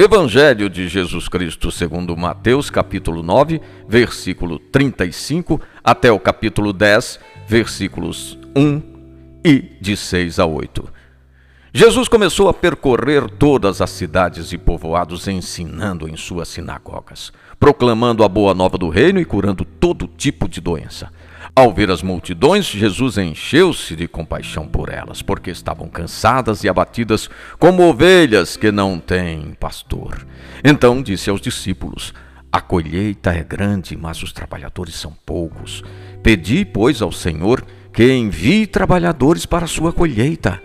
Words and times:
Evangelho 0.00 0.70
de 0.70 0.86
Jesus 0.86 1.26
Cristo, 1.26 1.72
segundo 1.72 2.16
Mateus, 2.16 2.70
capítulo 2.70 3.20
9, 3.20 3.60
versículo 3.88 4.56
35, 4.56 5.60
até 5.82 6.12
o 6.12 6.20
capítulo 6.20 6.72
10, 6.72 7.18
versículos 7.48 8.38
1 8.54 8.80
e 9.44 9.58
de 9.80 9.96
6 9.96 10.38
a 10.38 10.46
8. 10.46 10.88
Jesus 11.74 12.06
começou 12.06 12.48
a 12.48 12.54
percorrer 12.54 13.28
todas 13.28 13.80
as 13.80 13.90
cidades 13.90 14.52
e 14.52 14.56
povoados, 14.56 15.26
ensinando 15.26 16.08
em 16.08 16.16
suas 16.16 16.46
sinagogas, 16.46 17.32
proclamando 17.58 18.22
a 18.22 18.28
boa 18.28 18.54
nova 18.54 18.78
do 18.78 18.88
reino 18.88 19.18
e 19.18 19.24
curando 19.24 19.64
todo 19.64 20.06
tipo 20.06 20.48
de 20.48 20.60
doença. 20.60 21.10
Ao 21.58 21.72
ver 21.72 21.90
as 21.90 22.04
multidões, 22.04 22.66
Jesus 22.66 23.18
encheu-se 23.18 23.96
de 23.96 24.06
compaixão 24.06 24.68
por 24.68 24.88
elas, 24.88 25.22
porque 25.22 25.50
estavam 25.50 25.88
cansadas 25.88 26.62
e 26.62 26.68
abatidas 26.68 27.28
como 27.58 27.82
ovelhas 27.82 28.56
que 28.56 28.70
não 28.70 29.00
têm 29.00 29.56
pastor. 29.58 30.24
Então 30.62 31.02
disse 31.02 31.28
aos 31.28 31.40
discípulos: 31.40 32.14
A 32.52 32.60
colheita 32.60 33.32
é 33.32 33.42
grande, 33.42 33.96
mas 33.96 34.22
os 34.22 34.32
trabalhadores 34.32 34.94
são 34.94 35.12
poucos. 35.26 35.82
Pedi, 36.22 36.64
pois, 36.64 37.02
ao 37.02 37.10
Senhor 37.10 37.66
que 37.92 38.08
envie 38.08 38.64
trabalhadores 38.64 39.44
para 39.44 39.64
a 39.64 39.68
sua 39.68 39.92
colheita. 39.92 40.62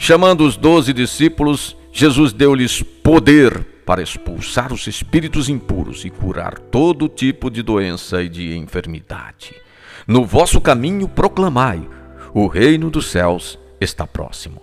Chamando 0.00 0.44
os 0.44 0.56
doze 0.56 0.92
discípulos, 0.92 1.76
Jesus 1.92 2.32
deu-lhes 2.32 2.82
poder 2.82 3.64
para 3.86 4.02
expulsar 4.02 4.72
os 4.72 4.84
espíritos 4.88 5.48
impuros 5.48 6.04
e 6.04 6.10
curar 6.10 6.58
todo 6.58 7.08
tipo 7.08 7.48
de 7.48 7.62
doença 7.62 8.20
e 8.20 8.28
de 8.28 8.56
enfermidade. 8.56 9.67
No 10.08 10.24
vosso 10.24 10.58
caminho 10.58 11.06
proclamai: 11.06 11.86
o 12.32 12.46
reino 12.46 12.90
dos 12.90 13.10
céus 13.10 13.58
está 13.78 14.06
próximo. 14.06 14.62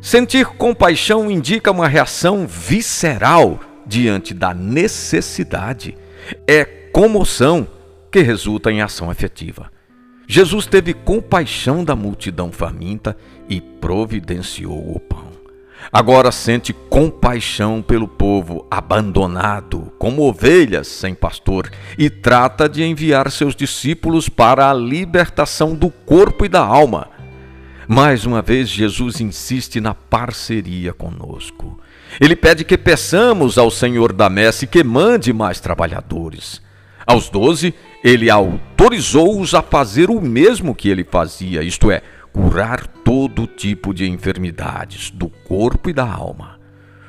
Sentir 0.00 0.46
compaixão 0.46 1.30
indica 1.30 1.70
uma 1.70 1.86
reação 1.86 2.48
visceral 2.48 3.60
diante 3.86 4.34
da 4.34 4.52
necessidade. 4.52 5.96
É 6.48 6.64
comoção 6.64 7.68
que 8.10 8.22
resulta 8.22 8.72
em 8.72 8.82
ação 8.82 9.08
efetiva. 9.12 9.70
Jesus 10.26 10.66
teve 10.66 10.92
compaixão 10.92 11.84
da 11.84 11.94
multidão 11.94 12.50
faminta 12.50 13.16
e 13.48 13.60
providenciou 13.60 14.96
o 14.96 14.98
pão. 14.98 15.29
Agora 15.92 16.30
sente 16.30 16.72
compaixão 16.72 17.82
pelo 17.82 18.06
povo 18.06 18.66
abandonado, 18.70 19.92
como 19.98 20.22
ovelhas 20.22 20.86
sem 20.86 21.14
pastor, 21.14 21.70
e 21.98 22.08
trata 22.08 22.68
de 22.68 22.82
enviar 22.82 23.30
seus 23.30 23.56
discípulos 23.56 24.28
para 24.28 24.70
a 24.70 24.74
libertação 24.74 25.74
do 25.74 25.90
corpo 25.90 26.44
e 26.44 26.48
da 26.48 26.60
alma. 26.60 27.08
Mais 27.88 28.24
uma 28.24 28.40
vez, 28.40 28.68
Jesus 28.68 29.20
insiste 29.20 29.80
na 29.80 29.92
parceria 29.92 30.92
conosco. 30.92 31.80
Ele 32.20 32.36
pede 32.36 32.64
que 32.64 32.78
peçamos 32.78 33.58
ao 33.58 33.68
Senhor 33.68 34.12
da 34.12 34.30
messe 34.30 34.66
que 34.66 34.84
mande 34.84 35.32
mais 35.32 35.58
trabalhadores. 35.58 36.62
Aos 37.04 37.28
doze, 37.28 37.74
ele 38.04 38.30
autorizou-os 38.30 39.54
a 39.54 39.62
fazer 39.62 40.08
o 40.08 40.20
mesmo 40.20 40.72
que 40.72 40.88
ele 40.88 41.02
fazia, 41.02 41.64
isto 41.64 41.90
é, 41.90 42.02
curar 42.32 42.86
todo 42.86 43.46
tipo 43.46 43.92
de 43.92 44.08
enfermidades 44.08 45.10
do 45.10 45.28
corpo 45.28 45.90
e 45.90 45.92
da 45.92 46.08
alma. 46.08 46.58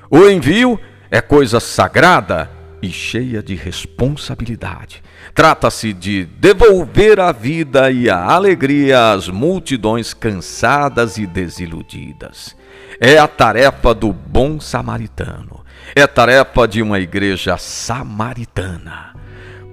O 0.10 0.28
envio 0.28 0.80
é 1.10 1.22
coisa 1.22 1.60
sagrada 1.60 2.50
e 2.82 2.90
cheia 2.90 3.44
de 3.44 3.56
responsabilidade. 3.56 5.04
Trata-se 5.34 5.94
de 5.94 6.26
devolver 6.26 7.20
a 7.20 7.32
vida 7.32 7.92
e 7.92 8.10
a 8.10 8.24
alegria 8.24 9.12
às 9.12 9.30
multidões 9.30 10.14
cansadas 10.14 11.18
e 11.18 11.28
desiludidas. 11.28 12.56
É 13.00 13.18
a 13.18 13.28
tarefa 13.28 13.94
do 13.94 14.12
bom 14.12 14.60
samaritano. 14.60 15.64
É 15.96 16.06
tarefa 16.08 16.68
de 16.68 16.82
uma 16.82 17.00
igreja 17.00 17.58
samaritana. 17.58 19.16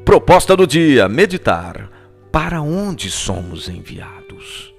Proposta 0.05 0.57
do 0.57 0.67
dia: 0.67 1.09
meditar. 1.09 1.91
Para 2.31 2.61
onde 2.61 3.11
somos 3.11 3.69
enviados? 3.69 4.78